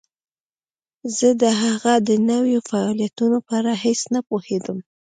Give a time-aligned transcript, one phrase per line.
[1.17, 4.77] زه د هغه د نویو فعالیتونو په اړه هیڅ نه پوهیدم